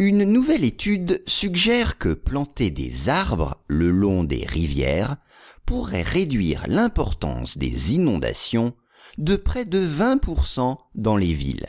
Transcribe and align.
Une 0.00 0.24
nouvelle 0.24 0.64
étude 0.64 1.22
suggère 1.26 1.98
que 1.98 2.14
planter 2.14 2.70
des 2.70 3.10
arbres 3.10 3.62
le 3.68 3.90
long 3.90 4.24
des 4.24 4.46
rivières 4.46 5.18
pourrait 5.66 6.00
réduire 6.00 6.64
l'importance 6.68 7.58
des 7.58 7.92
inondations 7.92 8.72
de 9.18 9.36
près 9.36 9.66
de 9.66 9.86
20% 9.86 10.78
dans 10.94 11.18
les 11.18 11.34
villes. 11.34 11.66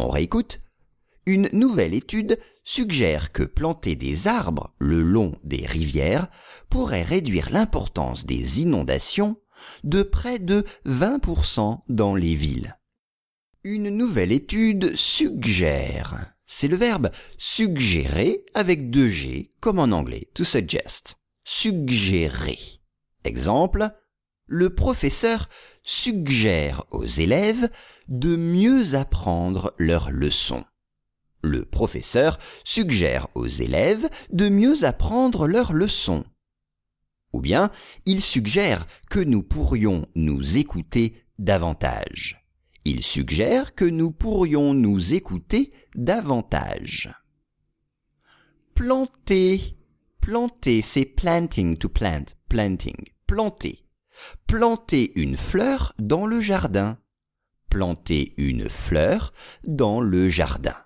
On 0.00 0.08
réécoute 0.08 0.60
Une 1.24 1.48
nouvelle 1.52 1.94
étude 1.94 2.36
suggère 2.64 3.30
que 3.30 3.44
planter 3.44 3.94
des 3.94 4.26
arbres 4.26 4.74
le 4.80 5.00
long 5.00 5.38
des 5.44 5.68
rivières 5.68 6.26
pourrait 6.68 7.04
réduire 7.04 7.50
l'importance 7.52 8.26
des 8.26 8.60
inondations 8.60 9.36
de 9.84 10.02
près 10.02 10.40
de 10.40 10.64
20% 10.84 11.82
dans 11.88 12.16
les 12.16 12.34
villes. 12.34 12.76
Une 13.62 13.90
nouvelle 13.90 14.32
étude 14.32 14.96
suggère 14.96 16.35
c'est 16.46 16.68
le 16.68 16.76
verbe 16.76 17.10
suggérer 17.38 18.44
avec 18.54 18.90
deux 18.90 19.08
G, 19.08 19.50
comme 19.60 19.78
en 19.78 19.90
anglais, 19.92 20.28
to 20.34 20.44
suggest. 20.44 21.18
Suggérer. 21.44 22.58
Exemple, 23.24 23.90
le 24.46 24.74
professeur 24.74 25.48
suggère 25.82 26.84
aux 26.90 27.04
élèves 27.04 27.68
de 28.08 28.36
mieux 28.36 28.94
apprendre 28.94 29.74
leurs 29.78 30.10
leçons. 30.10 30.64
Le 31.42 31.64
professeur 31.64 32.38
suggère 32.64 33.28
aux 33.34 33.46
élèves 33.46 34.08
de 34.32 34.48
mieux 34.48 34.84
apprendre 34.84 35.46
leurs 35.46 35.72
leçons. 35.72 36.24
Ou 37.32 37.40
bien, 37.40 37.70
il 38.06 38.20
suggère 38.20 38.86
que 39.10 39.20
nous 39.20 39.42
pourrions 39.42 40.06
nous 40.14 40.56
écouter 40.56 41.24
davantage. 41.38 42.45
Il 42.88 43.02
suggère 43.02 43.74
que 43.74 43.84
nous 43.84 44.12
pourrions 44.12 44.72
nous 44.72 45.12
écouter 45.12 45.72
davantage. 45.96 47.12
Planter. 48.76 49.76
Planter, 50.20 50.82
c'est 50.82 51.04
planting 51.04 51.78
to 51.78 51.88
plant, 51.88 52.26
planting. 52.48 52.94
Planter. 53.26 53.84
Planter 54.46 55.10
une 55.16 55.36
fleur 55.36 55.94
dans 55.98 56.26
le 56.26 56.40
jardin. 56.40 56.96
Planter 57.70 58.34
une 58.36 58.68
fleur 58.68 59.32
dans 59.64 60.00
le 60.00 60.28
jardin. 60.28 60.76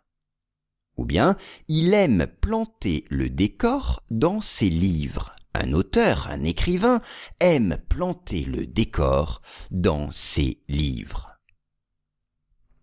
Ou 0.96 1.04
bien, 1.04 1.36
il 1.68 1.92
aime 1.92 2.26
planter 2.40 3.04
le 3.10 3.28
décor 3.28 4.02
dans 4.10 4.40
ses 4.40 4.70
livres. 4.70 5.32
Un 5.52 5.74
auteur, 5.74 6.28
un 6.30 6.44
écrivain, 6.44 7.02
aime 7.40 7.76
planter 7.90 8.44
le 8.44 8.66
décor 8.66 9.42
dans 9.70 10.10
ses 10.12 10.62
livres. 10.66 11.26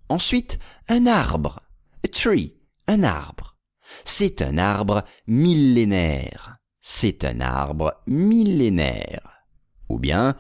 Ensuite, 0.10 0.60
un 0.88 1.06
arbre. 1.06 1.60
A 2.04 2.08
tree, 2.08 2.56
un 2.88 3.04
arbre. 3.04 3.58
C'est 4.06 4.42
un 4.42 4.58
arbre 4.58 5.04
millénaire. 5.28 6.58
C'est 6.82 7.24
un 7.24 7.42
arbre 7.42 8.02
millénaire. 8.08 9.44
Ou 9.90 10.00
bien, 10.00 10.38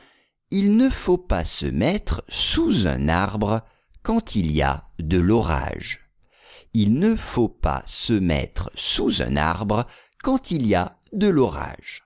il 0.50 0.78
ne 0.78 0.90
faut 0.90 1.18
pas 1.18 1.44
se 1.44 1.66
mettre 1.66 2.24
sous 2.30 2.88
un 2.88 3.09
arbre 3.09 3.66
quand 4.02 4.36
il 4.36 4.52
y 4.52 4.62
a 4.62 4.88
de 5.00 5.19
l'orage. 5.19 6.09
Il 6.74 6.94
ne 6.94 7.16
faut 7.16 7.50
pas 7.50 7.84
se 7.86 8.14
mettre 8.14 8.72
sous 8.75 9.22
un 9.22 9.36
arbre 9.36 9.88
quand 10.24 10.52
il 10.52 10.66
y 10.66 10.75
a 10.75 11.00
de 11.12 11.28
l'orage. 11.28 12.03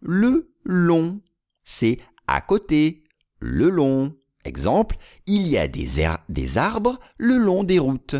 Le 0.00 0.52
long, 0.64 1.22
c'est 1.64 2.00
à 2.26 2.40
côté, 2.40 3.04
le 3.38 3.70
long. 3.70 4.16
Exemple, 4.44 4.96
il 5.26 5.46
y 5.46 5.56
a 5.56 5.68
des, 5.68 6.56
arbres 6.56 6.98
le 7.16 7.36
long 7.36 7.62
des 7.62 7.78
routes. 7.78 8.16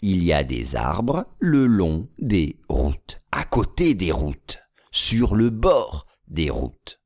Il 0.00 0.22
y 0.22 0.32
a 0.32 0.44
des 0.44 0.76
arbres 0.76 1.26
le 1.38 1.66
long 1.66 2.08
des 2.18 2.58
routes, 2.68 3.18
à 3.32 3.44
côté 3.44 3.94
des 3.94 4.12
routes, 4.12 4.58
sur 4.90 5.34
le 5.34 5.50
bord 5.50 6.06
des 6.28 6.50
routes. 6.50 7.00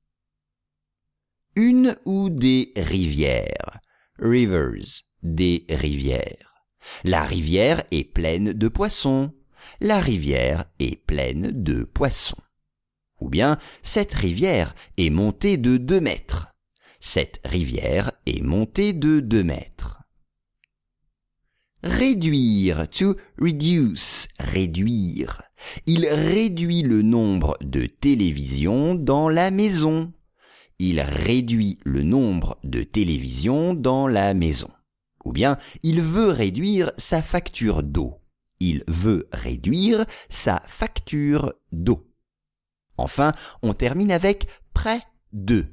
Une 1.56 1.96
ou 2.04 2.30
des 2.30 2.72
rivières. 2.76 3.80
Rivers, 4.18 5.04
des 5.22 5.66
rivières. 5.68 6.66
La 7.04 7.24
rivière 7.24 7.82
est 7.90 8.04
pleine 8.04 8.52
de 8.52 8.68
poissons. 8.68 9.34
La 9.80 10.00
rivière 10.00 10.64
est 10.78 10.96
pleine 10.96 11.50
de 11.52 11.84
poissons. 11.84 12.42
Ou 13.20 13.28
bien, 13.28 13.58
cette 13.82 14.14
rivière 14.14 14.74
est 14.96 15.10
montée 15.10 15.56
de 15.56 15.76
deux 15.76 16.00
mètres. 16.00 16.51
Cette 17.04 17.40
rivière 17.44 18.12
est 18.26 18.42
montée 18.42 18.92
de 18.92 19.18
2 19.18 19.42
mètres. 19.42 20.04
Réduire, 21.82 22.88
to 22.88 23.16
reduce, 23.40 24.28
réduire. 24.38 25.42
Il 25.86 26.06
réduit 26.06 26.82
le 26.82 27.02
nombre 27.02 27.58
de 27.60 27.86
télévisions 27.86 28.94
dans 28.94 29.28
la 29.28 29.50
maison. 29.50 30.12
Il 30.78 31.00
réduit 31.00 31.80
le 31.82 32.02
nombre 32.02 32.60
de 32.62 32.84
télévisions 32.84 33.74
dans 33.74 34.06
la 34.06 34.32
maison. 34.32 34.70
Ou 35.24 35.32
bien, 35.32 35.58
il 35.82 36.00
veut 36.00 36.28
réduire 36.28 36.92
sa 36.98 37.20
facture 37.20 37.82
d'eau. 37.82 38.20
Il 38.60 38.84
veut 38.86 39.28
réduire 39.32 40.06
sa 40.28 40.62
facture 40.68 41.52
d'eau. 41.72 42.08
Enfin, 42.96 43.32
on 43.60 43.74
termine 43.74 44.12
avec 44.12 44.46
près 44.72 45.02
de. 45.32 45.66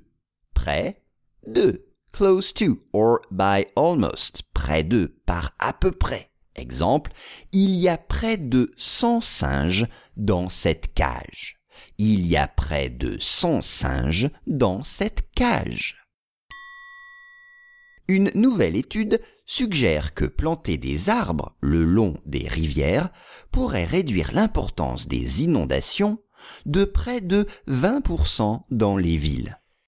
Près 0.55 1.03
de, 1.45 1.85
close 2.11 2.53
to, 2.53 2.79
or 2.93 3.21
by 3.31 3.65
almost, 3.75 4.43
près 4.53 4.83
de, 4.83 5.15
par 5.25 5.53
à 5.59 5.73
peu 5.73 5.91
près. 5.91 6.31
Exemple, 6.55 7.11
il 7.51 7.75
y 7.75 7.87
a 7.87 7.97
près 7.97 8.37
de 8.37 8.71
100 8.77 9.21
singes 9.21 9.87
dans 10.17 10.49
cette 10.49 10.93
cage. 10.93 11.57
Il 11.97 12.25
y 12.25 12.35
a 12.35 12.47
près 12.47 12.89
de 12.89 13.17
100 13.19 13.61
singes 13.61 14.29
dans 14.45 14.83
cette 14.83 15.31
cage. 15.33 15.99
Une 18.09 18.31
nouvelle 18.33 18.75
étude 18.75 19.21
suggère 19.45 20.13
que 20.13 20.25
planter 20.25 20.77
des 20.77 21.09
arbres 21.09 21.55
le 21.61 21.83
long 21.83 22.17
des 22.25 22.47
rivières 22.47 23.09
pourrait 23.51 23.85
réduire 23.85 24.31
l'importance 24.33 25.07
des 25.07 25.43
inondations 25.43 26.19
de 26.65 26.85
près 26.85 27.21
de 27.21 27.47
20% 27.67 28.63
dans 28.71 28.97
les 28.97 29.17
villes. 29.17 29.58